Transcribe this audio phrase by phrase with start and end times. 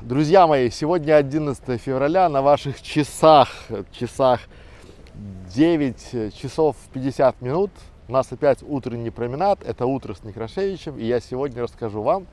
[0.00, 3.48] Друзья мои, сегодня 11 февраля, на ваших часах,
[3.90, 4.38] часах
[5.52, 7.72] 9 часов 50 минут.
[8.06, 12.28] У нас опять утренний променад, это утро с Некрашевичем, и я сегодня расскажу вам,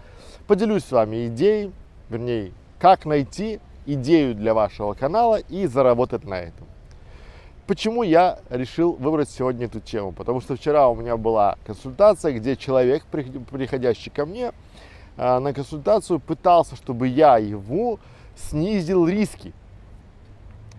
[0.45, 1.71] поделюсь с вами идеей,
[2.09, 6.67] вернее, как найти идею для вашего канала и заработать на этом.
[7.65, 10.11] Почему я решил выбрать сегодня эту тему?
[10.11, 14.51] Потому что вчера у меня была консультация, где человек, приходящий ко мне,
[15.17, 17.99] на консультацию пытался, чтобы я ему
[18.35, 19.53] снизил риски.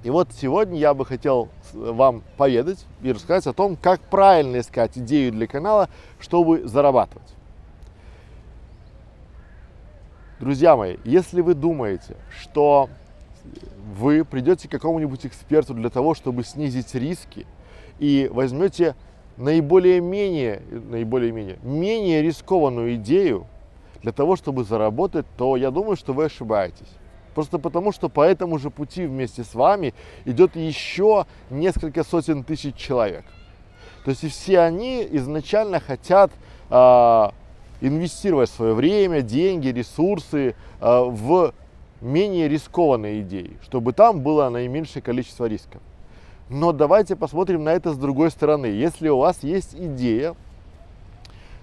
[0.04, 4.96] И вот сегодня я бы хотел вам поведать и рассказать о том, как правильно искать
[4.98, 5.88] идею для канала,
[6.20, 7.34] чтобы зарабатывать.
[10.38, 12.90] Друзья мои, если вы думаете, что
[13.98, 17.46] вы придете к какому-нибудь эксперту для того, чтобы снизить риски
[17.98, 18.94] и возьмете
[19.38, 23.46] наиболее-менее, наиболее-менее, менее рискованную идею,
[24.06, 26.86] для того, чтобы заработать, то я думаю, что вы ошибаетесь.
[27.34, 29.94] Просто потому, что по этому же пути вместе с вами
[30.24, 33.24] идет еще несколько сотен тысяч человек.
[34.04, 36.30] То есть и все они изначально хотят
[36.70, 37.30] э,
[37.80, 41.52] инвестировать свое время, деньги, ресурсы э, в
[42.00, 45.82] менее рискованные идеи, чтобы там было наименьшее количество рисков.
[46.48, 48.66] Но давайте посмотрим на это с другой стороны.
[48.66, 50.36] Если у вас есть идея,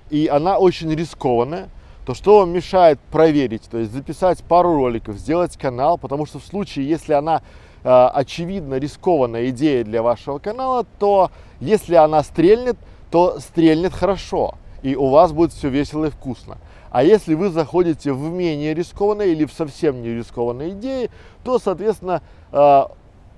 [0.09, 1.69] и она очень рискованная,
[2.05, 6.45] то что вам мешает проверить, то есть записать пару роликов, сделать канал, потому что в
[6.45, 7.41] случае, если она
[7.83, 12.77] э, очевидно рискованная идея для вашего канала, то если она стрельнет,
[13.09, 16.57] то стрельнет хорошо, и у вас будет все весело и вкусно.
[16.91, 21.09] А если вы заходите в менее рискованные или в совсем не рискованные идеи,
[21.43, 22.83] то, соответственно, э,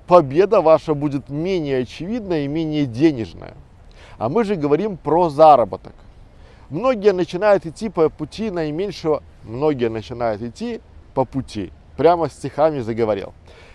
[0.08, 3.54] победа ваша будет менее очевидная и менее денежная.
[4.18, 5.94] А мы же говорим про заработок.
[6.70, 10.82] Многие начинают идти по пути наименьшего, многие начинают идти
[11.14, 13.34] по пути, прямо стихами заговорил.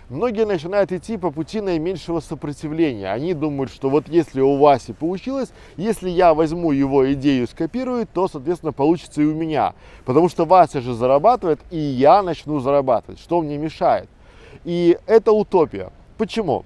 [0.08, 3.12] Многие начинают идти по пути наименьшего сопротивления.
[3.12, 8.26] Они думают, что вот если у Васи получилось, если я возьму его идею, скопирую, то,
[8.26, 9.74] соответственно, получится и у меня.
[10.04, 13.20] Потому что Вася же зарабатывает, и я начну зарабатывать.
[13.20, 14.08] Что мне мешает?
[14.64, 15.92] И это утопия.
[16.18, 16.64] Почему?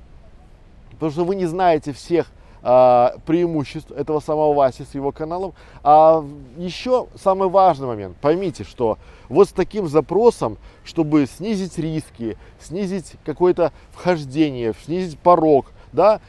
[0.93, 2.33] Потому что вы не знаете всех
[2.67, 5.53] а, преимуществ этого самого Васи с его каналом.
[5.83, 6.25] А
[6.57, 8.17] еще самый важный момент.
[8.17, 8.97] Поймите, что
[9.29, 16.21] вот с таким запросом, чтобы снизить риски, снизить какое-то вхождение, снизить порог, да,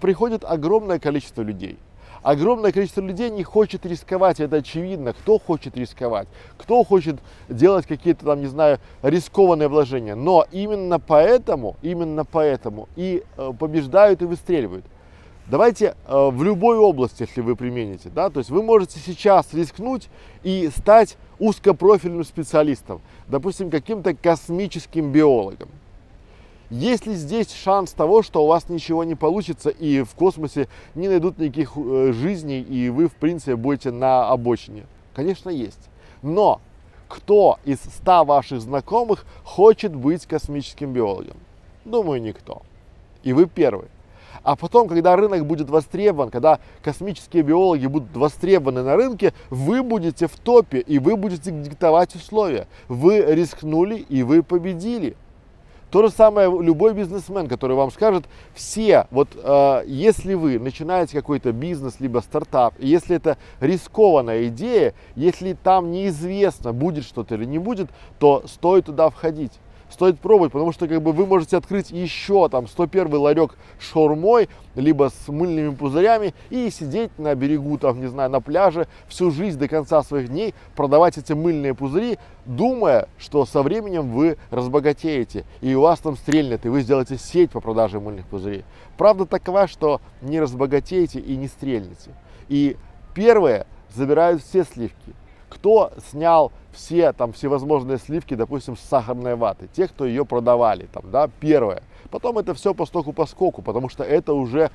[0.00, 1.76] приходит огромное количество людей.
[2.22, 5.12] Огромное количество людей не хочет рисковать, это очевидно.
[5.12, 6.28] Кто хочет рисковать?
[6.56, 7.16] Кто хочет
[7.48, 10.14] делать какие-то там, не знаю, рискованные вложения?
[10.14, 14.84] Но именно поэтому, именно поэтому и э, побеждают и выстреливают.
[15.50, 20.08] Давайте э, в любой области, если вы примените, да, то есть вы можете сейчас рискнуть
[20.44, 25.68] и стать узкопрофильным специалистом, допустим, каким-то космическим биологом.
[26.70, 31.08] Есть ли здесь шанс того, что у вас ничего не получится и в космосе не
[31.08, 34.84] найдут никаких э, жизней и вы, в принципе, будете на обочине?
[35.14, 35.90] Конечно, есть.
[36.22, 36.60] Но
[37.08, 41.38] кто из 100 ваших знакомых хочет быть космическим биологом?
[41.84, 42.62] Думаю, никто.
[43.24, 43.88] И вы первый.
[44.42, 50.26] А потом, когда рынок будет востребован, когда космические биологи будут востребованы на рынке, вы будете
[50.26, 52.66] в топе и вы будете диктовать условия.
[52.88, 55.16] Вы рискнули и вы победили.
[55.90, 58.24] То же самое любой бизнесмен, который вам скажет,
[58.54, 65.54] все, вот э, если вы начинаете какой-то бизнес, либо стартап, если это рискованная идея, если
[65.54, 67.90] там неизвестно, будет что-то или не будет,
[68.20, 69.52] то стоит туда входить
[69.90, 75.10] стоит пробовать, потому что как бы вы можете открыть еще там 101 ларек шаурмой, либо
[75.10, 79.68] с мыльными пузырями и сидеть на берегу, там, не знаю, на пляже всю жизнь до
[79.68, 85.82] конца своих дней, продавать эти мыльные пузыри, думая, что со временем вы разбогатеете, и у
[85.82, 88.64] вас там стрельнет, и вы сделаете сеть по продаже мыльных пузырей.
[88.96, 92.10] Правда такова, что не разбогатеете и не стрельнете.
[92.48, 92.76] И
[93.14, 95.14] первое забирают все сливки.
[95.48, 101.10] Кто снял все там всевозможные сливки, допустим, с сахарной ваты, те, кто ее продавали, там,
[101.10, 101.82] да, первое.
[102.10, 104.70] Потом это все по стоку по скоку, потому что это уже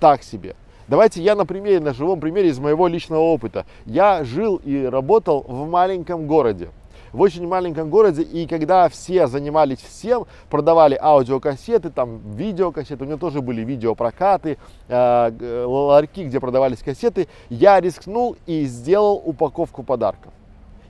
[0.00, 0.56] так себе.
[0.88, 3.66] Давайте я на примере, на живом примере из моего личного опыта.
[3.86, 6.70] Я жил и работал в маленьком городе
[7.12, 13.16] в очень маленьком городе, и когда все занимались всем, продавали аудиокассеты, там видеокассеты, у меня
[13.16, 14.58] тоже были видеопрокаты,
[14.88, 20.32] э, ларьки, где продавались кассеты, я рискнул и сделал упаковку подарков.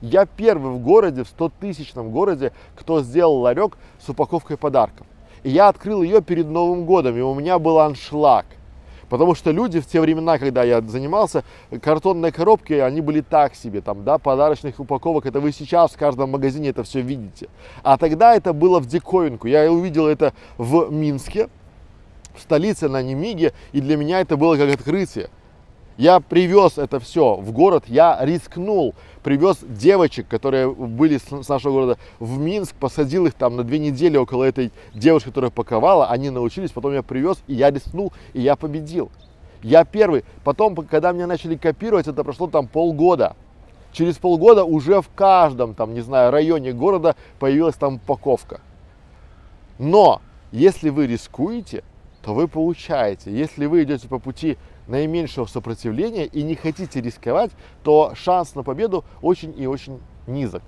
[0.01, 5.07] Я первый в городе, в 100-тысячном городе, кто сделал ларек с упаковкой подарков.
[5.43, 8.45] И я открыл ее перед Новым годом, и у меня был аншлаг.
[9.09, 11.43] Потому что люди в те времена, когда я занимался,
[11.81, 16.31] картонные коробки, они были так себе, там, да, подарочных упаковок, это вы сейчас в каждом
[16.31, 17.47] магазине это все видите.
[17.83, 19.47] А тогда это было в диковинку.
[19.47, 21.47] Я увидел это в Минске,
[22.35, 25.29] в столице на Немиге, и для меня это было как открытие.
[25.97, 31.97] Я привез это все в город, я рискнул, привез девочек, которые были с нашего города
[32.19, 36.69] в Минск, посадил их там на две недели около этой девушки, которая паковала, они научились,
[36.69, 39.09] потом я привез, и я рискнул, и я победил.
[39.63, 40.23] Я первый.
[40.43, 43.35] Потом, когда меня начали копировать, это прошло там полгода.
[43.91, 48.61] Через полгода уже в каждом, там, не знаю, районе города появилась там упаковка.
[49.79, 50.21] Но
[50.51, 51.83] если вы рискуете,
[52.21, 53.31] то вы получаете.
[53.31, 54.57] Если вы идете по пути
[54.87, 57.51] наименьшего сопротивления и не хотите рисковать,
[57.83, 60.63] то шанс на победу очень и очень низок.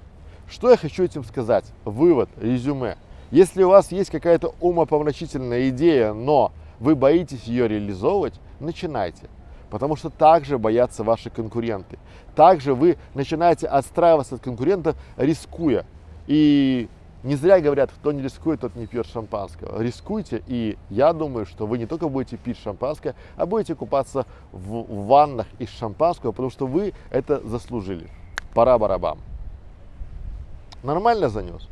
[0.50, 1.66] Что я хочу этим сказать?
[1.86, 2.98] Вывод, резюме.
[3.32, 9.30] Если у вас есть какая-то умопомрачительная идея, но вы боитесь ее реализовывать, начинайте.
[9.70, 12.00] Потому что также боятся ваши конкуренты.
[12.36, 15.86] Также вы начинаете отстраиваться от конкурентов, рискуя.
[16.26, 16.90] И
[17.24, 19.82] не зря говорят, кто не рискует, тот не пьет шампанского.
[19.82, 25.06] Рискуйте, и я думаю, что вы не только будете пить шампанское, а будете купаться в
[25.08, 28.10] ваннах из шампанского, потому что вы это заслужили.
[28.54, 29.20] Пора барабам.
[30.82, 31.68] Нормально занес?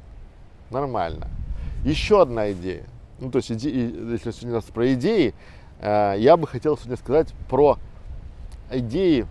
[0.70, 1.28] Нормально.
[1.86, 2.86] Еще одна идея.
[3.20, 5.34] Ну, то есть, иде, если сегодня у нас про идеи,
[5.80, 7.78] э, я бы хотел сегодня сказать про
[8.70, 9.26] идеи,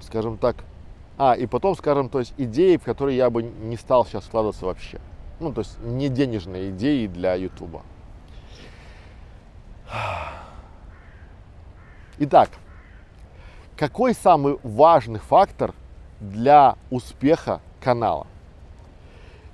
[0.00, 0.56] скажем так,
[1.16, 4.66] а, и потом, скажем, то есть идеи, в которые я бы не стал сейчас вкладываться
[4.66, 5.00] вообще.
[5.40, 7.82] Ну, то есть не денежные идеи для Ютуба.
[12.18, 12.50] Итак,
[13.76, 15.74] какой самый важный фактор
[16.20, 18.26] для успеха канала?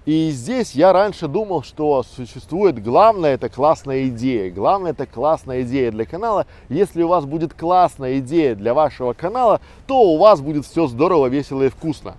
[0.07, 4.51] И здесь я раньше думал, что существует главное это классная идея.
[4.51, 6.47] Главное это классная идея для канала.
[6.71, 11.27] Если у вас будет классная идея для вашего канала, то у вас будет все здорово,
[11.27, 12.17] весело и вкусно.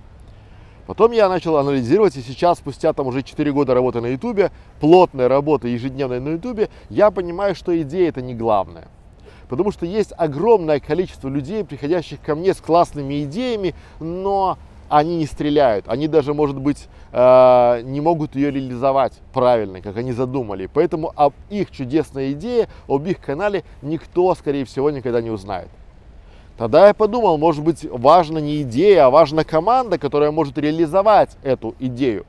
[0.86, 5.28] Потом я начал анализировать, и сейчас, спустя там уже 4 года работы на Ютубе, плотной
[5.28, 8.90] работы ежедневной на Ютубе, я понимаю, что идея это не главное.
[9.48, 14.58] Потому что есть огромное количество людей, приходящих ко мне с классными идеями, но
[14.92, 20.12] они не стреляют, они даже, может быть, э, не могут ее реализовать правильно, как они
[20.12, 20.70] задумали.
[20.72, 25.70] Поэтому об их чудесной идее, об их канале никто, скорее всего, никогда не узнает.
[26.58, 31.74] Тогда я подумал, может быть, важна не идея, а важна команда, которая может реализовать эту
[31.80, 32.26] идею.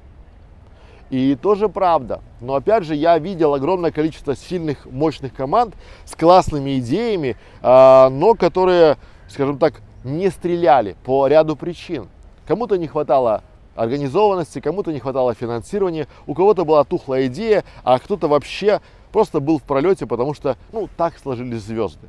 [1.11, 2.21] И тоже правда.
[2.41, 5.75] Но опять же, я видел огромное количество сильных, мощных команд
[6.05, 8.99] с классными идеями, э, но которые,
[9.29, 12.07] скажем так, не стреляли по ряду причин.
[12.47, 13.43] Кому-то не хватало
[13.75, 18.81] организованности, кому-то не хватало финансирования, у кого-то была тухлая идея, а кто-то вообще
[19.13, 22.09] просто был в пролете, потому что, ну, так сложились звезды.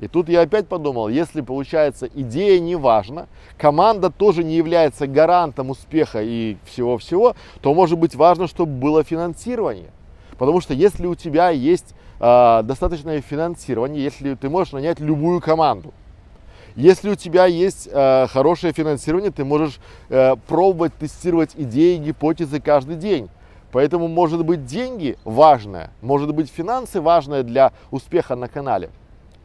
[0.00, 3.26] И тут я опять подумал, если получается идея не важна,
[3.58, 9.90] команда тоже не является гарантом успеха и всего-всего, то может быть важно, чтобы было финансирование.
[10.38, 15.92] Потому что если у тебя есть э, достаточное финансирование, если ты можешь нанять любую команду,
[16.76, 19.78] если у тебя есть э, хорошее финансирование, ты можешь
[20.08, 23.28] э, пробовать тестировать идеи, гипотезы каждый день.
[23.72, 28.90] Поэтому может быть деньги важное, может быть финансы важное для успеха на канале.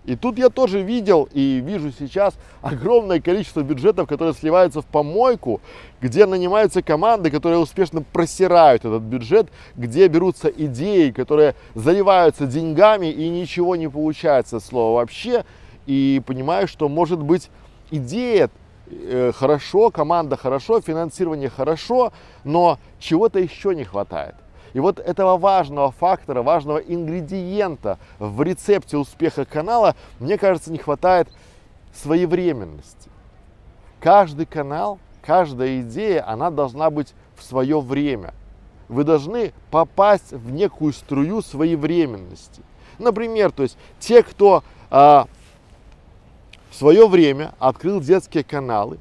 [0.06, 5.62] И тут я тоже видел и вижу сейчас огромное количество бюджетов, которые сливаются в помойку,
[6.00, 13.30] где нанимаются команды, которые успешно просирают этот бюджет, где берутся идеи, которые заливаются деньгами и
[13.30, 15.44] ничего не получается слова вообще
[15.86, 17.50] и понимаю, что может быть
[17.92, 18.50] идея
[18.88, 22.14] э, хорошо, команда хорошо, финансирование хорошо,
[22.44, 24.36] но чего-то еще не хватает.
[24.74, 31.30] И вот этого важного фактора, важного ингредиента в рецепте успеха канала, мне кажется, не хватает
[31.94, 33.10] своевременности.
[34.02, 38.34] Каждый канал, каждая идея, она должна быть в свое время.
[38.90, 42.62] Вы должны попасть в некую струю своевременности.
[43.00, 45.28] Например, то есть те, кто а,
[46.76, 49.00] свое время открыл детские каналы,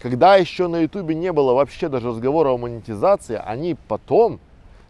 [0.00, 4.40] когда еще на ютубе не было вообще даже разговора о монетизации, они потом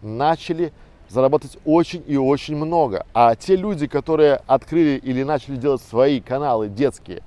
[0.03, 0.73] начали
[1.09, 3.07] зарабатывать очень и очень много.
[3.15, 7.23] А те люди, которые открыли или начали делать свои каналы детские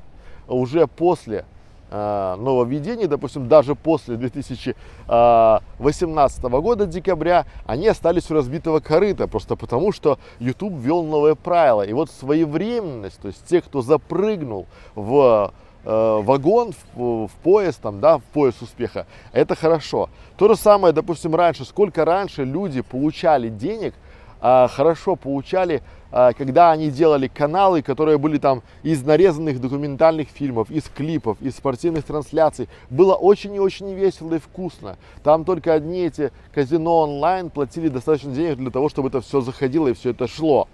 [0.47, 1.45] уже после
[1.89, 10.19] нововведений, допустим, даже после 2018 года, декабря, они остались у разбитого корыта, просто потому что
[10.39, 11.83] YouTube ввел новые правила.
[11.83, 15.53] И вот своевременность, то есть те, кто запрыгнул в
[15.87, 20.09] э, вагон, в, в поезд, там, да, в поезд успеха, это хорошо.
[20.37, 23.93] То же самое, допустим, раньше, сколько раньше люди получали денег,
[24.41, 30.83] э, хорошо получали когда они делали каналы, которые были там из нарезанных документальных фильмов, из
[30.85, 32.69] клипов, из спортивных трансляций.
[32.89, 34.97] Было очень и очень весело и вкусно.
[35.23, 39.89] Там только одни эти казино онлайн платили достаточно денег для того, чтобы это все заходило
[39.89, 40.67] и все это шло.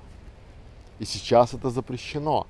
[0.99, 2.45] И сейчас это запрещено.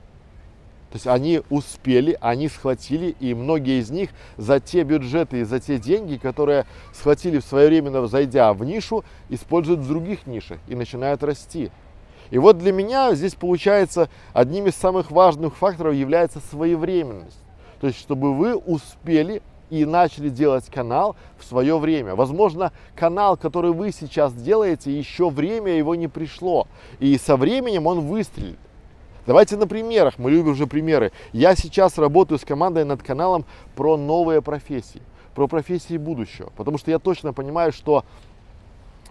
[0.91, 5.59] То есть они успели, они схватили, и многие из них за те бюджеты и за
[5.59, 10.75] те деньги, которые схватили в свое время, зайдя в нишу, используют в других нишах и
[10.75, 11.71] начинают расти.
[12.31, 17.39] И вот для меня здесь получается одним из самых важных факторов является своевременность.
[17.79, 22.15] То есть, чтобы вы успели и начали делать канал в свое время.
[22.15, 26.67] Возможно, канал, который вы сейчас делаете, еще время его не пришло.
[26.99, 28.59] И со временем он выстрелит.
[29.25, 31.11] Давайте на примерах, мы любим уже примеры.
[31.31, 35.01] Я сейчас работаю с командой над каналом про новые профессии,
[35.33, 38.03] про профессии будущего, потому что я точно понимаю, что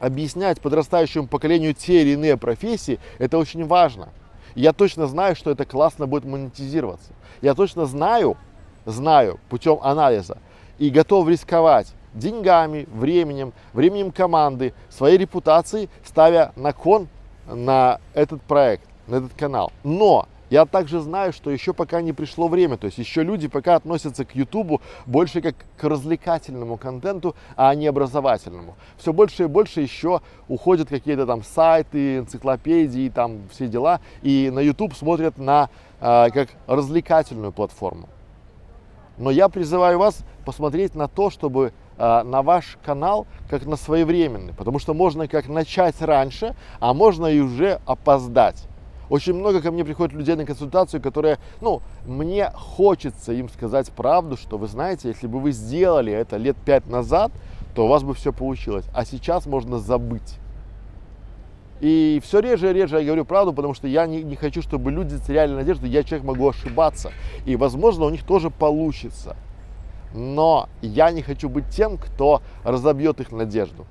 [0.02, 4.09] объяснять подрастающему поколению те или иные профессии, это очень важно.
[4.56, 7.12] Я точно знаю, что это классно будет монетизироваться.
[7.40, 8.37] Я точно знаю,
[8.85, 10.38] знаю путем анализа
[10.78, 17.09] и готов рисковать деньгами, временем, временем команды, своей репутацией, ставя на кон
[17.47, 19.73] на этот проект на этот канал.
[19.85, 23.75] Но я также знаю, что еще пока не пришло время, то есть еще люди пока
[23.75, 28.76] относятся к YouTube больше как к развлекательному контенту, а не образовательному.
[28.99, 34.59] Все больше и больше еще уходят какие-то там сайты, энциклопедии, там все дела, и на
[34.59, 35.71] YouTube смотрят на
[36.02, 38.11] э, как развлекательную платформу.
[39.16, 44.52] Но я призываю вас посмотреть на то, чтобы э, на ваш канал как на своевременный,
[44.52, 48.68] потому что можно как начать раньше, а можно и уже опоздать.
[49.12, 54.38] Очень много ко мне приходит людей на консультацию, которые, ну, мне хочется им сказать правду,
[54.38, 57.31] что вы знаете, если бы вы сделали это лет пять назад,
[57.75, 58.87] то у вас бы все получилось.
[58.95, 60.38] А сейчас можно забыть.
[61.83, 64.90] И все реже и реже я говорю правду, потому что я не, не хочу, чтобы
[64.90, 65.85] люди теряли надежду.
[65.85, 67.12] Я человек могу ошибаться.
[67.45, 69.37] И, возможно, у них тоже получится.
[70.14, 73.85] Но я не хочу быть тем, кто разобьет их надежду.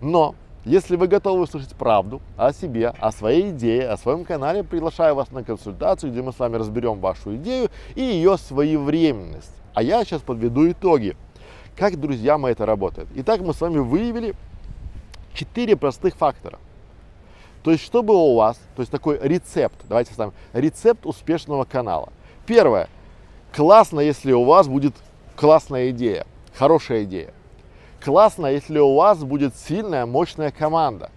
[0.00, 5.14] Но если вы готовы услышать правду о себе, о своей идее, о своем канале, приглашаю
[5.14, 9.54] вас на консультацию, где мы с вами разберем вашу идею и ее своевременность.
[9.74, 11.16] А я сейчас подведу итоги.
[11.76, 13.08] Как, друзья мои, это работает.
[13.16, 14.34] Итак, мы с вами выявили
[15.34, 16.58] четыре простых фактора.
[17.62, 22.12] То есть, чтобы у вас, то есть такой рецепт, давайте с вами, рецепт успешного канала.
[22.46, 22.88] Первое.
[23.54, 24.94] Классно, если у вас будет
[25.36, 27.32] классная идея, хорошая идея.
[28.04, 31.10] Классно, если у вас будет сильная, мощная команда.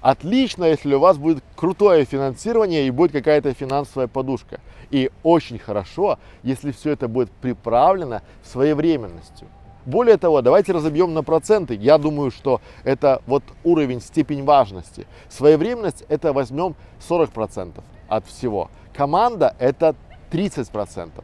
[0.00, 4.58] Отлично, если у вас будет крутое финансирование и будет какая-то финансовая подушка.
[4.90, 9.48] И очень хорошо, если все это будет приправлено своевременностью.
[9.84, 11.74] Более того, давайте разобьем на проценты.
[11.74, 15.06] Я думаю, что это вот уровень, степень важности.
[15.28, 16.74] Своевременность это возьмем
[17.06, 18.70] 40% от всего.
[18.94, 19.94] Команда это
[20.30, 21.22] 30%.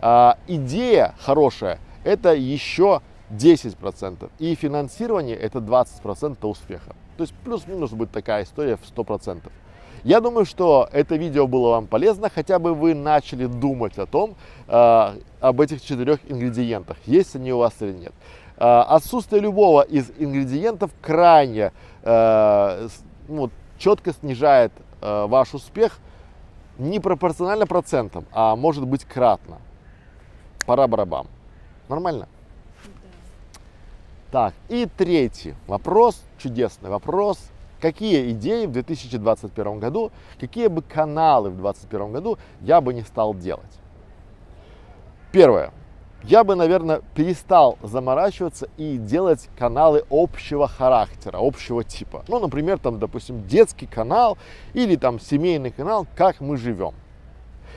[0.00, 3.00] А, идея хорошая это еще
[3.30, 4.30] 10%.
[4.38, 6.94] И финансирование это 20% успеха.
[7.16, 9.50] То есть плюс-минус будет такая история в 100%.
[10.04, 14.34] Я думаю, что это видео было вам полезно, хотя бы вы начали думать о том,
[14.68, 18.12] э, об этих четырех ингредиентах, есть они у вас или нет.
[18.58, 22.88] Э, отсутствие любого из ингредиентов крайне э,
[23.28, 25.98] ну, четко снижает э, ваш успех
[26.78, 29.58] не пропорционально процентам, а может быть кратно.
[30.66, 31.26] Пора барабам.
[31.88, 32.28] Нормально?
[34.34, 37.38] Так, и третий вопрос, чудесный вопрос.
[37.80, 40.10] Какие идеи в 2021 году,
[40.40, 43.78] какие бы каналы в 2021 году я бы не стал делать?
[45.30, 45.70] Первое.
[46.24, 52.24] Я бы, наверное, перестал заморачиваться и делать каналы общего характера, общего типа.
[52.26, 54.36] Ну, например, там, допустим, детский канал
[54.72, 56.94] или там семейный канал «Как мы живем».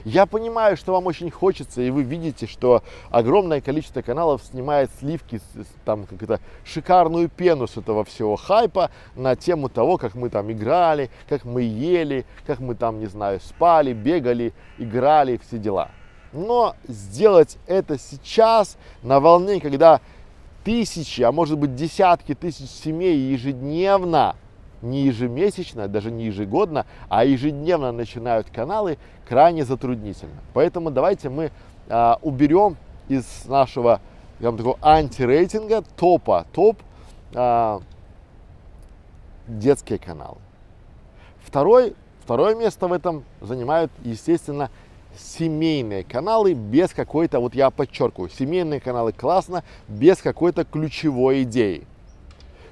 [0.07, 5.41] Я понимаю, что вам очень хочется, и вы видите, что огромное количество каналов снимает сливки,
[5.83, 10.49] там, как это, шикарную пену с этого всего хайпа на тему того, как мы там
[10.49, 15.89] играли, как мы ели, как мы там, не знаю, спали, бегали, играли, все дела.
[16.31, 19.99] Но сделать это сейчас, на волне, когда
[20.63, 24.37] тысячи, а может быть десятки тысяч семей ежедневно
[24.81, 30.35] не ежемесячно, даже не ежегодно, а ежедневно начинают каналы, крайне затруднительно.
[30.53, 31.51] Поэтому давайте мы
[31.89, 34.01] а, уберем из нашего
[34.39, 36.77] я такого антирейтинга топа топ
[37.33, 37.81] а,
[39.47, 40.37] детские каналы.
[41.43, 44.69] Второй, второе место в этом занимают, естественно,
[45.17, 51.87] семейные каналы без какой-то, вот я подчеркиваю, семейные каналы классно, без какой-то ключевой идеи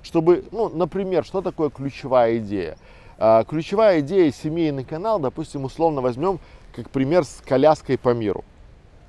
[0.05, 2.77] чтобы, ну, например, что такое ключевая идея?
[3.17, 6.39] А, ключевая идея семейный канал, допустим, условно возьмем
[6.73, 8.45] как пример с коляской по миру.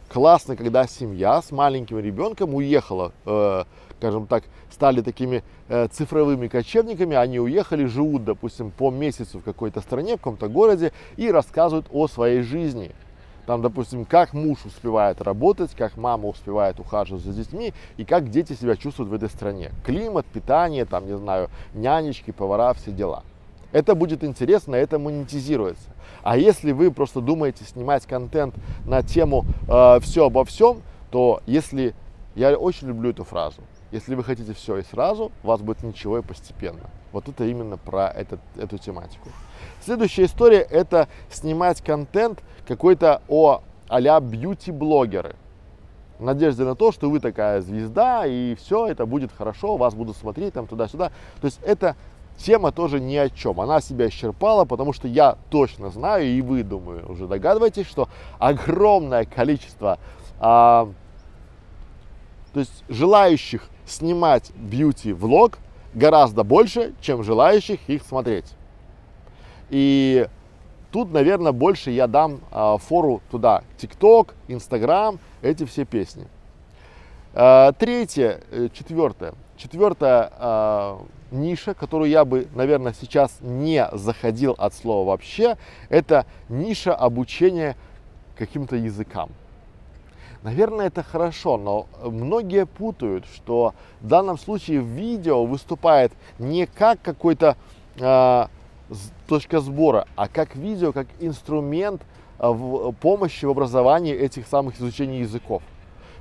[0.08, 3.64] Классно, когда семья с маленьким ребенком уехала, э,
[3.98, 9.80] скажем так, стали такими э, цифровыми кочевниками, они уехали, живут, допустим, по месяцу в какой-то
[9.80, 12.92] стране, в каком-то городе и рассказывают о своей жизни.
[13.46, 18.54] Там, допустим, как муж успевает работать, как мама успевает ухаживать за детьми и как дети
[18.54, 19.70] себя чувствуют в этой стране.
[19.84, 23.22] Климат, питание, там, не знаю, нянечки, повара, все дела.
[23.72, 25.90] Это будет интересно, это монетизируется.
[26.22, 31.94] А если вы просто думаете снимать контент на тему э, все обо всем, то если
[32.34, 33.62] я очень люблю эту фразу,
[33.92, 36.90] если вы хотите все и сразу, у вас будет ничего и постепенно.
[37.12, 39.28] Вот это именно про этот, эту тематику.
[39.84, 45.36] Следующая история это снимать контент какой-то о а-ля бьюти-блогеры.
[46.18, 50.16] В надежде на то, что вы такая звезда, и все, это будет хорошо, вас будут
[50.16, 51.10] смотреть там туда-сюда.
[51.40, 51.94] То есть это
[52.38, 53.60] тема тоже ни о чем.
[53.60, 59.24] Она себя исчерпала, потому что я точно знаю, и вы, думаю, уже догадываетесь, что огромное
[59.26, 59.98] количество
[60.38, 60.88] а,
[62.56, 65.58] то есть желающих снимать бьюти-влог
[65.94, 68.46] гораздо больше, чем желающих их смотреть.
[69.70, 70.28] И
[70.92, 73.62] тут, наверное, больше я дам а, фору туда.
[73.78, 76.26] ТикТок, Инстаграм, эти все песни.
[77.34, 79.34] А, третье, э, четвертое.
[79.56, 85.56] Четвертая а, ниша, которую я бы, наверное, сейчас не заходил от слова вообще,
[85.88, 87.76] это ниша обучения
[88.36, 89.30] каким-то языкам.
[90.46, 97.56] Наверное, это хорошо, но многие путают, что в данном случае видео выступает не как какой-то
[97.98, 98.46] э,
[99.26, 102.02] точка сбора, а как видео, как инструмент
[102.38, 105.64] э, в помощи в образовании этих самых изучений языков.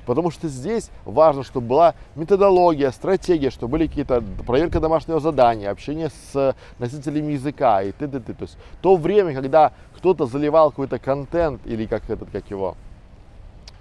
[0.07, 6.09] Потому что здесь важно, чтобы была методология, стратегия, чтобы были какие-то проверка домашнего задания, общение
[6.09, 8.19] с носителями языка и т.д.
[8.21, 12.75] То есть то время, когда кто-то заливал какой-то контент или как этот, как его,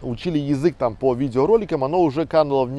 [0.04, 2.70] учили язык там по видеороликам, оно уже кануло в,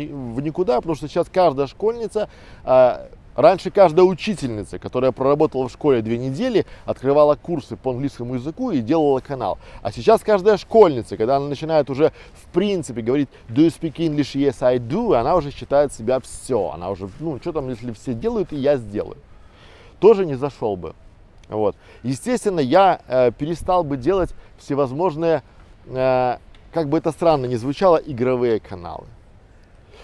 [0.42, 2.30] никуда, потому что сейчас каждая школьница
[2.64, 8.72] а, Раньше каждая учительница, которая проработала в школе две недели, открывала курсы по английскому языку
[8.72, 9.58] и делала канал.
[9.82, 14.36] А сейчас каждая школьница, когда она начинает уже в принципе говорить do you speak English?
[14.36, 16.72] Yes, I do, она уже считает себя все.
[16.74, 19.18] Она уже, ну, что там, если все делают, и я сделаю.
[20.00, 20.96] Тоже не зашел бы.
[21.50, 21.76] Вот.
[22.04, 25.44] Естественно, я э, перестал бы делать всевозможные,
[25.88, 26.38] э,
[26.76, 29.06] как бы это странно ни звучало, игровые каналы.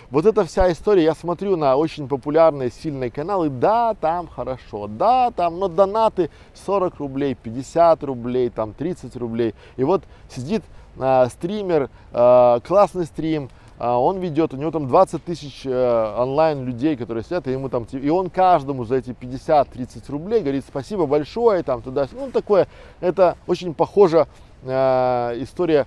[0.10, 5.31] Вот эта вся история, я смотрю на очень популярные, сильные каналы, да, там хорошо, да,
[5.31, 6.29] там, но донаты
[6.65, 9.53] 40 рублей, 50 рублей, там 30 рублей.
[9.75, 10.63] И вот сидит
[10.97, 16.63] э, стример, э, классный стрим, э, он ведет, у него там 20 тысяч э, онлайн
[16.63, 21.05] людей, которые сидят, и ему там, и он каждому за эти 50-30 рублей говорит спасибо
[21.05, 22.69] большое, там туда, ну такое,
[23.01, 24.29] это очень похожа
[24.63, 25.86] э, история,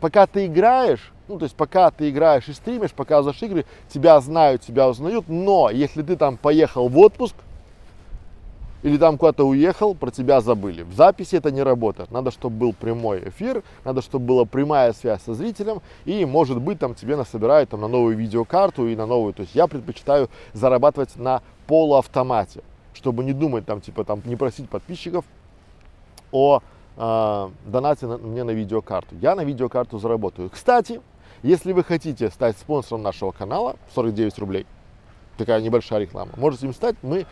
[0.00, 4.62] пока ты играешь, ну, то есть пока ты играешь и стримишь, показываешь игры, тебя знают,
[4.62, 7.34] тебя узнают, но если ты там поехал в отпуск,
[8.82, 10.82] или там куда-то уехал, про тебя забыли.
[10.82, 12.10] В записи это не работает.
[12.10, 16.78] Надо, чтобы был прямой эфир, надо, чтобы была прямая связь со зрителем, и, может быть,
[16.78, 19.34] там тебе насобирают там, на новую видеокарту и на новую.
[19.34, 22.62] То есть я предпочитаю зарабатывать на полуавтомате,
[22.94, 25.24] чтобы не думать, там, типа, там, не просить подписчиков
[26.32, 26.62] о
[27.00, 29.16] э, донате на, мне на видеокарту.
[29.20, 30.50] Я на видеокарту заработаю.
[30.50, 31.00] Кстати,
[31.42, 34.66] если вы хотите стать спонсором нашего канала, 49 рублей,
[35.38, 36.96] такая небольшая реклама, можете им стать.
[37.02, 37.26] Мы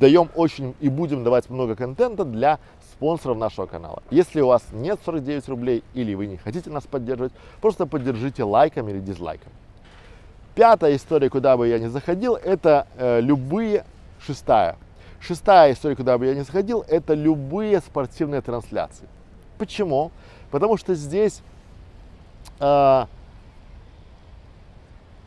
[0.00, 2.58] даем очень и будем давать много контента для
[2.92, 4.02] спонсоров нашего канала.
[4.10, 8.88] Если у вас нет 49 рублей или вы не хотите нас поддерживать, просто поддержите лайком
[8.88, 9.52] или дизлайком.
[10.56, 13.84] Пятая история, куда бы я не заходил, это э, любые,
[14.20, 14.76] шестая,
[15.20, 19.06] шестая история, куда бы я не заходил, это любые спортивные трансляции.
[19.58, 20.10] Почему?
[20.50, 21.42] Потому что здесь
[22.60, 23.06] э,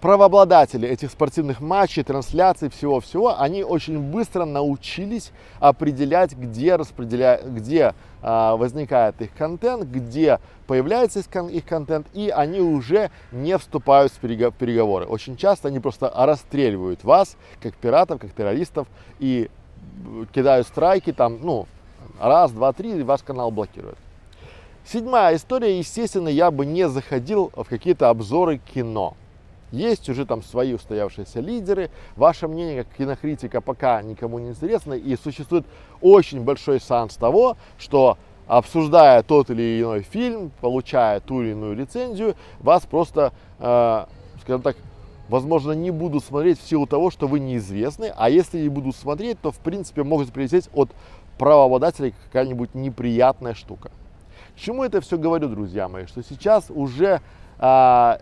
[0.02, 7.40] правообладатели этих спортивных матчей, трансляций, всего-всего, они очень быстро научились определять, где, распределя...
[7.46, 14.20] где а, возникает их контент, где появляется их контент, и они уже не вступают в
[14.20, 15.06] переговоры.
[15.06, 18.88] Очень часто они просто расстреливают вас, как пиратов, как террористов,
[19.20, 19.50] и
[20.34, 21.68] кидают страйки, там, ну,
[22.20, 23.98] раз, два, три, и ваш канал блокируют.
[24.86, 29.16] Седьмая история, естественно, я бы не заходил в какие-то обзоры кино.
[29.72, 31.92] Есть уже там свои устоявшиеся лидеры.
[32.16, 34.94] Ваше мнение как кинокритика пока никому не интересно.
[34.94, 35.66] И существует
[36.02, 38.18] очень большой шанс того, что
[38.48, 44.06] обсуждая тот или иной фильм, получая ту или иную рецензию, вас просто, э,
[44.42, 44.76] скажем так,
[45.32, 49.40] возможно, не будут смотреть в силу того, что вы неизвестны, а если и будут смотреть,
[49.40, 50.92] то, в принципе, могут прилететь от
[51.38, 53.92] правообладателей какая-нибудь неприятная штука.
[54.58, 56.06] Чему это все говорю, друзья мои?
[56.06, 57.22] Что сейчас уже
[57.60, 58.20] а,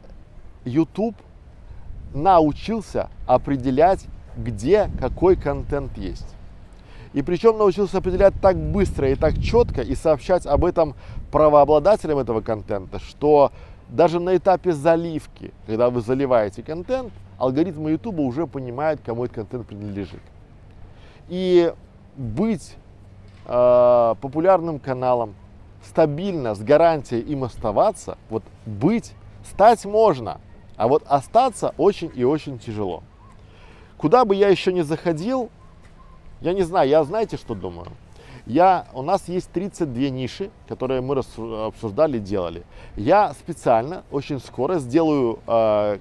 [0.65, 1.15] YouTube
[2.13, 4.05] научился определять,
[4.37, 6.27] где какой контент есть.
[7.13, 10.93] И причем научился определять так быстро и так четко и сообщать об этом
[11.31, 13.51] правообладателям этого контента, что
[13.89, 19.67] даже на этапе заливки, когда вы заливаете контент, алгоритмы YouTube уже понимают, кому этот контент
[19.67, 20.21] принадлежит.
[21.27, 21.73] И
[22.15, 22.75] быть
[23.45, 25.35] э, популярным каналом,
[25.83, 30.39] стабильно, с гарантией им оставаться, вот быть, стать можно,
[30.77, 33.03] а вот остаться очень и очень тяжело.
[33.97, 35.49] Куда бы я еще не заходил,
[36.41, 37.87] я не знаю, я знаете, что думаю?
[38.49, 41.15] Я, у нас есть 32 ниши, которые мы
[41.67, 42.63] обсуждали, делали.
[42.95, 45.99] Я специально очень скоро сделаю э,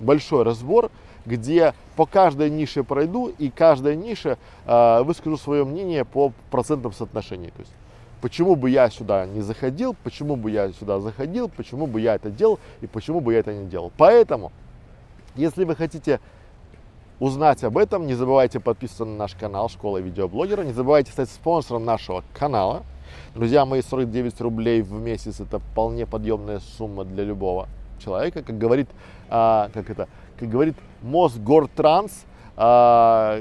[0.00, 0.90] большой разбор,
[1.24, 7.52] где по каждой нише пройду и каждая ниша э, выскажу свое мнение по процентным соотношениям.
[7.52, 7.72] То есть,
[8.20, 12.30] почему бы я сюда не заходил, почему бы я сюда заходил, почему бы я это
[12.30, 13.92] делал и почему бы я это не делал.
[13.96, 14.50] Поэтому,
[15.36, 16.18] если вы хотите
[17.20, 21.84] узнать об этом, не забывайте подписываться на наш канал Школа видеоблогера, не забывайте стать спонсором
[21.84, 22.82] нашего канала.
[23.34, 28.88] Друзья мои, 49 рублей в месяц это вполне подъемная сумма для любого человека, как говорит,
[29.28, 32.26] а, как это, как говорит Мосгортранс,
[32.56, 33.40] а,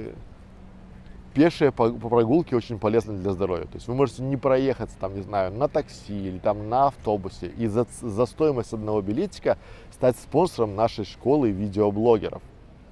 [1.33, 3.65] пешие прогулке очень полезны для здоровья.
[3.65, 7.47] То есть вы можете не проехаться там, не знаю, на такси или там на автобусе
[7.47, 9.57] и за, за стоимость одного билетика
[9.91, 12.41] стать спонсором нашей школы видеоблогеров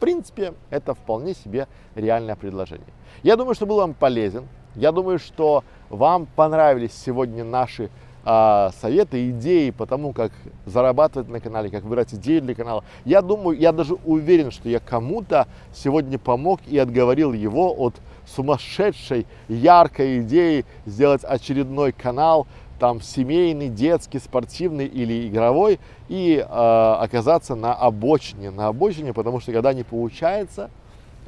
[0.04, 2.94] принципе, это вполне себе реальное предложение.
[3.24, 4.50] Я думаю, что был вам полезен.
[4.76, 7.90] Я думаю, что вам понравились сегодня наши
[8.26, 10.34] э, советы, идеи по тому, как
[10.66, 12.84] зарабатывать на канале, как выбирать идеи для канала.
[13.06, 19.26] Я думаю, я даже уверен, что я кому-то сегодня помог и отговорил его от сумасшедшей,
[19.48, 22.46] яркой идеи сделать очередной канал,
[22.80, 29.52] там семейный, детский, спортивный или игровой, и э, оказаться на обочине, на обочине, потому что
[29.52, 30.70] когда не получается,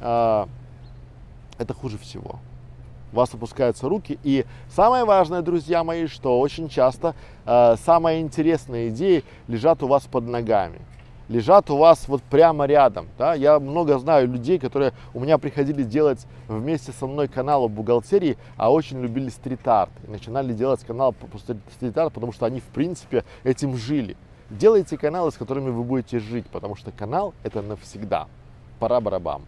[0.00, 0.46] э,
[1.58, 2.38] это хуже всего.
[3.12, 4.18] У вас опускаются руки.
[4.24, 7.14] И самое важное, друзья мои, что очень часто
[7.46, 10.80] э, самые интересные идеи лежат у вас под ногами
[11.28, 13.08] лежат у вас вот прямо рядом.
[13.18, 13.34] Да?
[13.34, 18.72] Я много знаю людей, которые у меня приходили делать вместе со мной канал бухгалтерии, а
[18.72, 19.90] очень любили стрит-арт.
[20.06, 24.16] И начинали делать канал по стрит-арт, потому что они, в принципе, этим жили.
[24.50, 28.28] Делайте каналы, с которыми вы будете жить, потому что канал это навсегда.
[28.78, 29.42] Пора барабам.